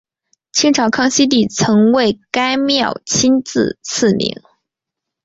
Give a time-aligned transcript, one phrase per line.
[0.51, 4.41] 清朝康熙帝曾为该庙亲自赐名。